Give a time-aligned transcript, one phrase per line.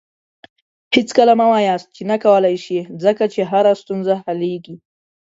[0.95, 4.75] هېڅکله مه وایاست چې نه کولی شې، ځکه چې هره ستونزه حلیږي.